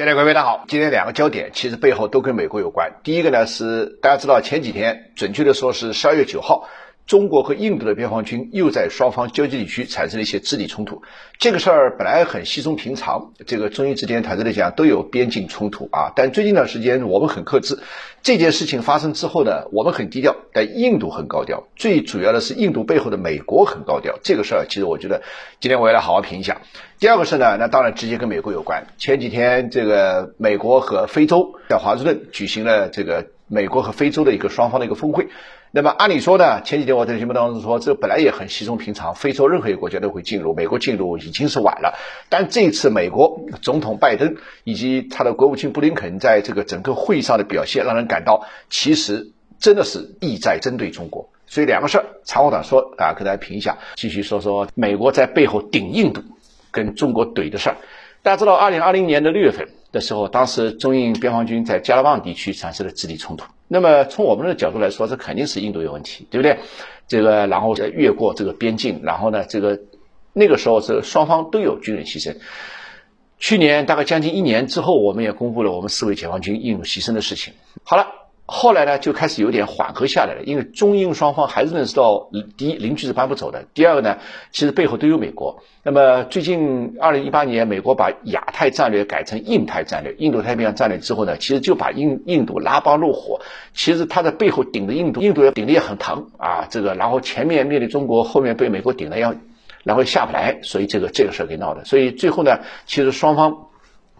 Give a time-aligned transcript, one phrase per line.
[0.00, 2.90] 亲爱的各位大家好，今天两个焦点其实背后都跟美国有关。
[3.04, 6.66] 第一个呢是大家知道前几天，准确的说是十二月九号。
[7.10, 11.02] 中国和印度的边防军又在双方交界地区产生了一些肢体冲突，
[11.40, 16.12] 这个事儿本来很稀松平常，这个中印之间坦率的讲都有边境冲突啊。
[16.14, 17.80] 但最近一段时间我们很克制，
[18.22, 21.64] 这件事情发生之后呢，我们很低调，但印度很高调。
[21.74, 25.20] 最主要的是印度背后的美国很高调，这个事儿其实我觉得
[25.58, 26.60] 今天我也来好好评一下。
[27.00, 28.86] 第二个事呢，那当然直接跟美国有关。
[28.98, 35.28] 前几天这个美国和非洲在华盛顿举行了这个美国和非洲的一个双方的一个峰会。
[35.72, 41.98] 那么按理说呢，前几天我在节目当中说，这本来也很稀松平常，非洲任何一个国家都会进入，美国进入已经是晚了。
[42.28, 51.28] 但这一次美国总统拜登以及他的国务卿布林肯在这个整个会议上的表现，让人感到其实真的是意在针对中国。
[51.46, 56.22] 所以两个事儿，长话短说啊，跟大家评一下，继续说说美国在背后顶印度，
[56.70, 57.76] 跟中国怼的事儿。
[58.22, 63.44] 大家知道，二零二零年的六月份的时候，当时中印边防军在加勒万地区产生了肢体冲突。
[63.68, 66.58] 那么从我们的角度来说，这肯定是印度有问题，对不对？
[67.08, 69.80] 这个然后越过这个边境，然后呢，这个
[70.32, 72.36] 那个时候是双方都有军人牺牲。
[73.38, 77.54] 去年大概将近一年之后，我们也公布了我们四位解放军英勇牺牲的事情。
[77.82, 78.19] 好了。
[78.52, 84.18] 后来呢，就开始有点缓和下来了，因为中英双方还是认识到，第一，邻居是搬不走的；第二个呢，
[84.50, 85.62] 其实背后都有美国。
[85.84, 93.40] 那么最近二零一八年，美国把亚太战略改成印太战略、印度太平洋战略之后呢，其实就把印印度拉帮入伙。
[93.72, 96.66] 其实他在背后顶着印度，印度也顶的也很疼啊。
[96.68, 99.32] 这个然后前面面对中国，后面被美国顶了要，
[99.84, 101.84] 然后下不来，所以这个这个事儿给闹的。
[101.84, 103.68] 所以最后呢，其实双方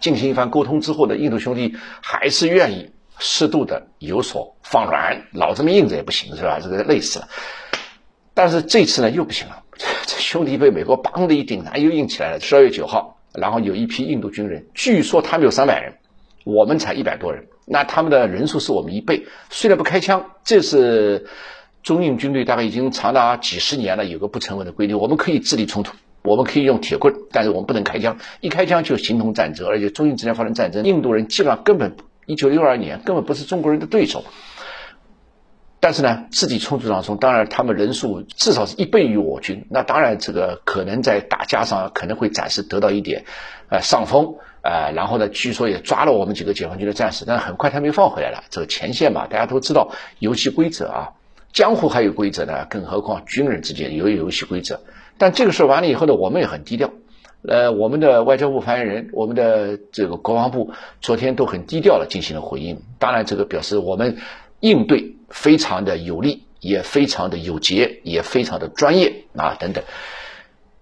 [0.00, 2.90] 进行一番沟通之后呢，印度兄弟还是愿意。
[3.18, 6.58] 适度的有所放软，老这么硬着也不行，是吧？
[6.62, 7.28] 这个累死了。
[8.34, 9.62] 但是这次呢又不行了，
[10.06, 12.40] 这兄弟被美国梆的一顶，他又硬起来了。
[12.40, 15.94] 十二月九号，然后有一批印度军人，据说他们有三百人，
[16.44, 19.26] 我们才一百多人，那他们的人数是我们一倍。
[19.50, 21.26] 虽然不开枪，这是
[21.84, 25.94] 中印军队大概已经长达几十年了，有个不成文的规定，我们可以智力冲突，
[26.24, 31.94] 我们可以用铁棍，但是我们不能开枪，一开枪就形同战争，而且中印之间发生战争，印度人基本上根本。
[32.26, 34.24] 一九六二年根本不是中国人的对手，
[35.80, 43.24] 但是呢，自己冲突当中，当然他们人数至少是一倍于我军，那当然这个可能在打架上可能会暂时得到一点
[43.68, 48.44] 呃上风呃，然后呢，据说也抓了我们几个解放军的战士，但很快他们又放回来了。
[48.48, 51.12] 这个前线嘛，大家都知道游戏规则啊，
[51.52, 54.80] 江湖还有规则呢，更何况军人之间有游戏规则。
[55.18, 56.90] 但这个事完了以后呢，我们也很低调。
[57.46, 60.70] 呃，我们的外交部发言人，我们的这个国防部
[61.02, 62.80] 昨天都很低调的进行了回应。
[62.98, 64.16] 当然，这个表示我们
[64.60, 69.84] 应对非常的有力，也非常的有节，也非常的专业啊等等。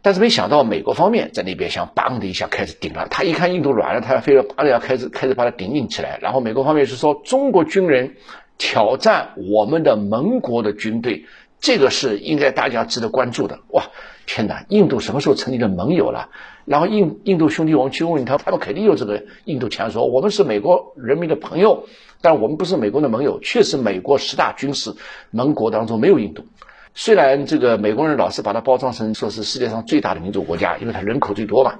[0.00, 6.18] 但是没想到美国方面在那边想梆的一下开始顶了，他一看印度软了，他非要梆的要开始开始把它顶硬起来。
[6.22, 8.14] 然后美国方面是说中国军人
[8.58, 11.24] 挑战我们的盟国的军队，
[11.58, 13.84] 这个是应该大家值得关注的哇。
[14.26, 14.64] 天哪！
[14.68, 16.30] 印度什么时候成立了盟友了？
[16.64, 21.86] 然后印印度兄弟，我们去问问他，他们肯定有这个印度强说，我们是美国人民的朋友，
[22.22, 23.38] 但我们不是美国的盟友。
[23.40, 24.94] 确实，美国十大军事
[25.30, 26.46] 盟国当中没有印度。
[26.94, 31.74] 虽然这个美国人老是把它包装成说是世界上最大的民主国家，因为它人口最多嘛。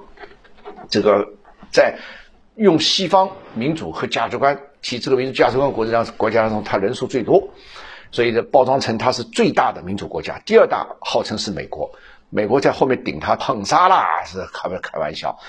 [0.89, 1.33] 这个
[1.71, 1.97] 在
[2.55, 7.49] 用西方民主和价值观提这个民主价值观国家国家当中，它人数最多，
[8.11, 10.39] 所以包装成它是最大的民主国家。
[10.45, 11.91] 第二大号称是美国。
[12.29, 15.39] 美国在后面顶他捧杀啦，是开不开玩笑？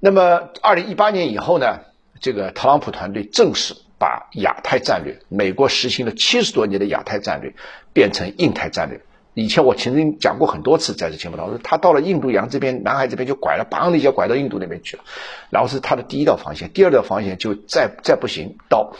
[0.00, 1.78] 那么，二零一八年以后呢？
[2.20, 7.52] 这个特朗普团队正式把亚太战略，美国实行了七十多年的亚太战略，
[7.92, 9.00] 变成印太战略。
[9.34, 15.02] 以前我曾经讲过很多次，在这节目当中，他到了印度洋这边，南海这边就拐了，梆的一下拐到印度那边去了。
[15.50, 18.94] 然后是他的第一道防线，第二道防线就再再不行，到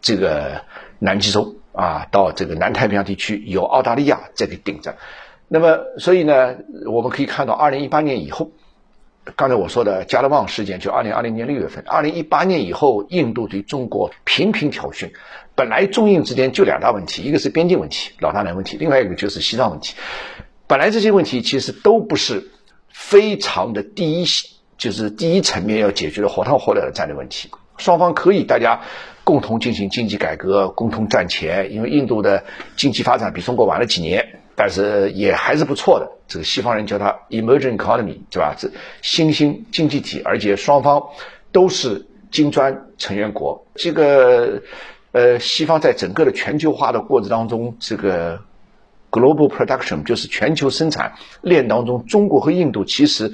[0.00, 0.62] 这个
[0.98, 4.96] 南极洲啊，到这个南太平洋地区，有澳大利亚在给顶着。
[5.48, 8.50] 那么，所以呢，我们可以看到，二零一八年以后，
[9.36, 15.10] 刚才我说的加勒旺事件，就二零二零年六月份，二零一八年以后，印度对中国频频挑衅。
[15.54, 19.94] 本来中印之间就两大问题，一个是边境问题、老大难问题，另外一个就是西藏问题。
[20.66, 22.50] 本来这些问题其实都不是
[22.88, 24.26] 非常的第一，
[24.76, 27.48] 就是第一层面要解决的火烫火燎的战略问题。
[27.78, 28.80] 双方可以大家
[29.24, 32.44] 共同进行经济改革，共同赚钱，因为印度的
[32.76, 34.40] 经济发展比中国晚了几年。
[34.58, 38.54] 但是也还是不错的，这个西方人叫它 emerging economy，对吧？
[38.56, 41.02] 是新兴经济体，而且双方
[41.52, 43.66] 都是金砖成员国。
[43.74, 44.62] 这个
[45.12, 48.40] 呃，西方在整个的全球化的过程当中，这个
[49.10, 51.12] global production 就是全球生产
[51.42, 53.32] 链当中，中国和印度其实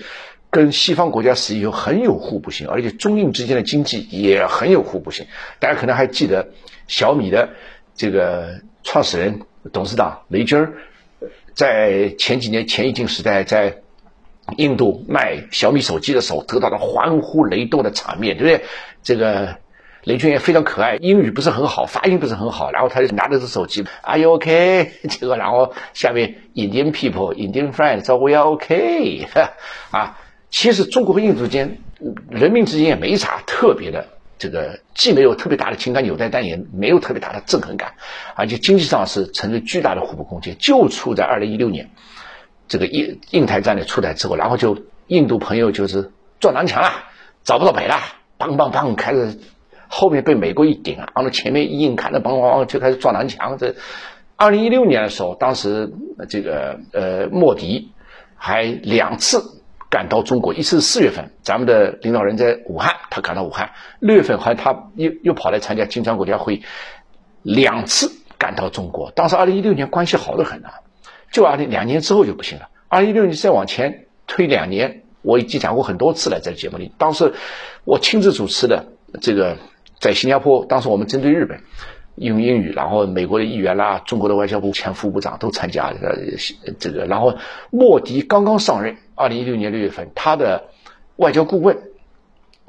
[0.52, 5.26] 跟西方国家是有很有互补性，而且中印之间的经济也很有互补性。
[5.58, 6.50] 大家可能还记得
[6.87, 7.49] 小米的
[7.96, 9.40] 这个创始人、
[9.72, 10.75] 董事长雷军儿，
[11.54, 13.78] 在前几年前一经时代在
[14.58, 18.69] 印度卖小米手机的时候，得到了欢呼雷动的场面，对不对？
[19.02, 19.56] 这个。
[20.05, 24.90] 雷军也非常可爱，英语不是很好，发音不是很好，然后他就拿着这手机，Are you OK？
[25.08, 29.28] 这个，然后下面 Indian people, Indian friends, we are OK。
[29.93, 30.19] 啊，
[30.52, 31.78] 其实中国和印度之间
[32.31, 34.06] 人民之间也没啥特别的，
[34.38, 37.94] 这个既没有特别大的情感纽带，但也没有特别大的憎恨感，
[38.37, 40.56] 而且经济上是存在巨大的互补空间。
[40.58, 41.90] 就处在二零一六年，
[42.69, 44.78] 这个印印台战略出台之后，然后就
[45.08, 46.90] 印度朋友就是撞南墙了，
[47.43, 47.96] 找不到北了，
[48.38, 49.40] 梆梆梆开始。
[49.94, 53.58] 后面被美国一顶啊，然后前面一硬，看着梆梆就开始撞南墙。
[53.58, 53.75] 这
[54.37, 55.93] 二零一六年的时候，当时
[56.31, 57.93] 这个呃莫迪
[58.34, 59.61] 还两次
[59.92, 63.68] 赶到中国，一次是四月份，咱们的领导人在武汉，他赶到武汉；
[64.00, 66.62] 六月份好像他又又跑来参加金砖国家会议，
[67.42, 69.10] 两次赶到中国。
[69.10, 70.80] 当时二零一六年关系好得很啊，
[71.30, 72.70] 就二零两年之后就不行了。
[72.88, 77.34] 二零一六年再往前推两年，我已经讲过很多次了，在节目里，当时
[77.84, 78.86] 我亲自主持的
[79.20, 79.58] 这个。
[80.00, 81.60] 在新加坡，当时我们针对日本
[82.16, 86.16] 用英语，然后美国的议员啦、中国的外交部前副部长都参加呃
[86.78, 87.34] 这个，然后
[87.70, 90.64] 莫迪刚刚上任，二零一六年六月份，他的
[91.16, 91.78] 外交顾问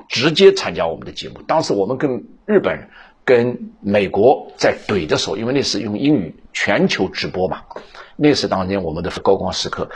[0.08, 1.42] 直接参加我们的节目。
[1.48, 2.88] 当时我们跟日本、
[3.26, 7.62] 跟美国在怼的时候，因为那是用英语全球直播嘛，
[8.16, 9.90] 那是当年我们的高光时刻。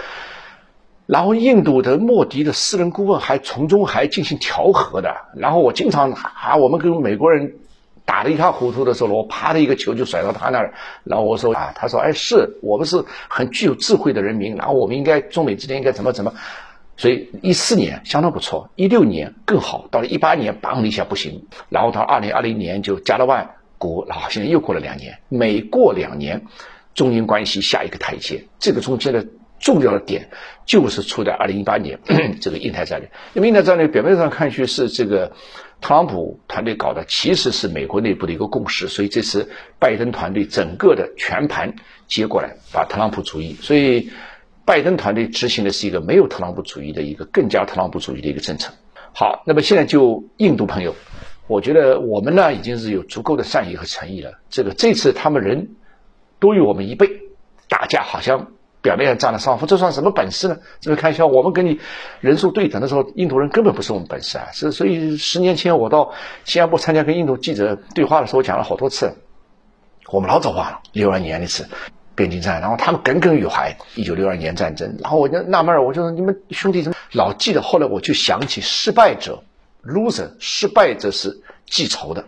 [1.05, 5.15] 然后印度的莫迪的私人顾问还从中还进行调和的。
[5.35, 7.55] 然后我经常啊，我们跟美国人
[8.07, 10.73] 打得一塌糊涂的时候，我啪的一个球就甩到他那儿。
[11.03, 14.55] 然后我说啊，他说哎，是我们是很具有智慧的人民。
[14.55, 16.33] 然后我们应该中美之间应该怎么怎么。
[16.95, 21.45] 所以一四年相当不错，一六年更好，到了一八年嘣的一下不行。
[21.67, 26.41] 然后到二零二零年就加了万股，然后现在又过了两年，每过两年
[26.95, 29.27] 中英关系下一个台阶，这个中间的。
[29.59, 30.29] 重要的点
[30.65, 31.99] 就是出在二零一八年
[32.41, 33.09] 这个印太战略。
[33.33, 35.31] 那么印太战略表面上看去是这个
[35.81, 38.87] 特朗普团队搞的，其实是美国内部的一个共识。
[38.87, 39.49] 所以这次
[39.79, 41.75] 拜登团队整个的全盘
[42.07, 43.55] 接过来，把特朗普主义。
[43.61, 44.09] 所以
[44.65, 48.73] 拜登团队执行的是一个没有特朗普主义的一个更加特朗普主义的一个政策。
[49.13, 50.95] 好，那么现在就印度朋友，
[51.47, 54.39] 我觉得我们呢已经是有足够的善意和诚意了。
[54.49, 55.69] 这个这次他们人
[56.39, 57.09] 多于我们一倍，
[57.69, 58.51] 打架好像。
[58.87, 60.57] 表面上占了上风，这算什么本事呢？
[60.79, 61.77] 这个开销，我们跟你
[62.21, 64.47] 人数对等的时候，印度人根本不是我们本事啊！
[64.53, 66.13] 是所以十年前我到
[66.45, 69.13] 新加坡参加跟印度记者对话的时候，我讲了好多次，
[70.09, 71.67] 我们老早忘了六二年那次
[72.15, 77.61] 边境战，然后他们耿耿于怀一九六二年战争，然后我就纳闷，我就说你们兄弟怎么老记得？
[77.61, 79.43] 后来我就想起失败者
[79.83, 82.23] loser，失败者是记仇的，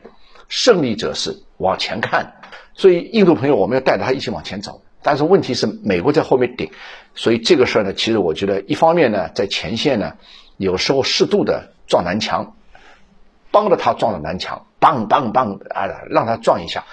[0.49, 2.33] 胜利者是往前看，
[2.73, 4.81] 所以印度朋友我们要带着他一起往前走。
[5.01, 6.71] 但是问题是美国在后面顶，
[7.15, 10.13] 所以这个事儿呢，其实我觉得一方面呢，在前线呢，
[10.57, 12.55] 有时候适度的撞南墙，
[13.51, 16.85] 帮着他撞了南墙，棒棒棒啊，让他撞一下，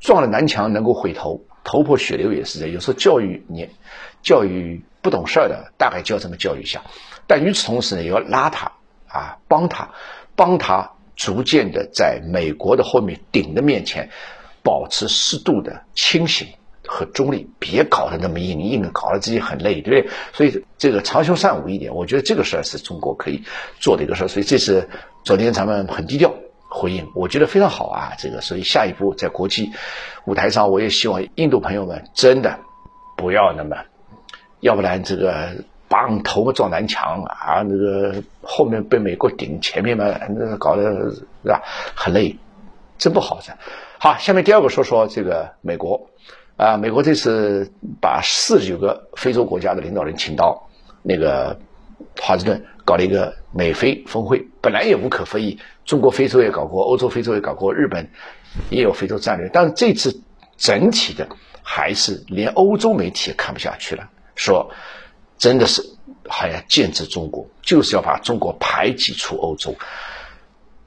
[0.00, 2.66] 撞了南墙能够回头，头破血流也是这。
[2.66, 3.68] 有时候教育你，
[4.22, 6.82] 教育不懂事儿的，大概就要这么教育一下。
[7.28, 8.72] 但与此同时呢，也要拉他
[9.06, 9.90] 啊，帮他，
[10.34, 14.10] 帮他逐渐的在美国的后面顶的面前，
[14.64, 16.48] 保持适度的清醒。
[16.94, 20.12] 和中立，别搞得那么硬硬，搞得自己很累，对不对？
[20.34, 23.42] 所以这个长袖善舞一点，我觉得这个事儿是中国可以
[23.80, 24.28] 做的一个事儿。
[24.28, 24.86] 所以这是
[25.24, 26.34] 昨天咱们很低调
[26.68, 28.12] 回应，我觉得非常好啊。
[28.18, 29.72] 这个，所以下一步在国际
[30.26, 32.58] 舞台上，我也希望印度朋友们真的
[33.16, 33.74] 不要那么，
[34.60, 41.62] 要不然这个帮头撞南墙啊，那个后面被美国顶，前面嘛那搞得是吧
[41.94, 42.36] 很累，
[42.98, 43.56] 真不好噻。
[43.98, 46.10] 好，下面第二个说说这个美国。
[46.56, 50.68] 啊，美国这次把四十九个非洲国家的领导人请到
[51.02, 51.58] 那个
[52.20, 58.08] 华盛顿搞了一个美非峰会，本来也无可非议，中国非洲也搞过，欧洲非洲也搞过，日本
[58.70, 60.20] 也有非洲战略，但是这次
[60.56, 61.26] 整体的
[61.62, 64.70] 还是连欧洲媒体也看不下去了，说
[65.38, 65.82] 真的是
[66.28, 69.74] 好像建制中国，就是要把中国排挤出欧洲。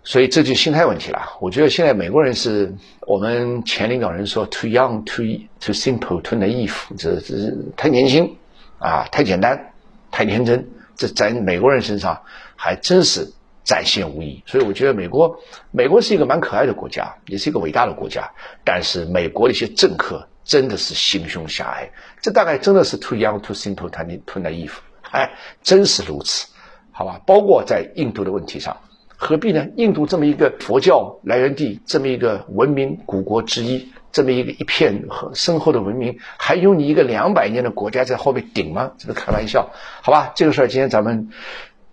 [0.05, 1.19] 所以这就心态问题了。
[1.41, 2.71] 我觉得现在美国人是
[3.01, 5.25] 我们前领导人说 too young, too
[5.59, 8.37] too simple, too naive，这这太年轻
[8.77, 9.73] 啊，太简单，
[10.11, 10.69] 太天真。
[10.95, 12.21] 这在美国人身上
[12.55, 13.33] 还真是
[13.63, 14.41] 展现无遗。
[14.45, 15.37] 所以我觉得美国，
[15.71, 18.31] 美国是一个蛮可爱的国家，也是一个伟大的国家。
[18.63, 21.89] 但是美国的一些政客真的是心胸狭隘。
[22.21, 24.71] 这大概真的是 too young, too simple, too too naive。
[25.09, 25.31] 哎，
[25.63, 26.47] 真是如此。
[26.91, 27.19] 好吧？
[27.25, 28.77] 包括在印度的问题上，
[29.17, 29.67] 何必呢？
[29.75, 38.91] 印度这么一个佛教来源地，这么一个文明古国之一，这么一个一片和深厚的文明，还有你一个两百年的国家在后面顶吗？
[38.97, 40.33] 这个开玩笑，好吧？
[40.35, 41.29] 这个事儿今天咱们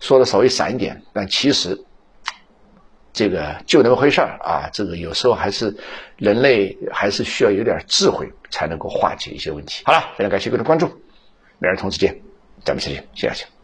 [0.01, 1.85] 说的稍微散一点，但其实。
[3.15, 4.71] 这个就那么回事儿啊！
[4.73, 5.77] 这个有时候还是
[6.17, 9.83] 人类还是需要有点智慧才能够化解一些问题。
[9.85, 10.87] 好了，非常感谢各位的关注，
[11.59, 12.23] 明日同时见，
[12.65, 13.62] 咱们再见，谢谢。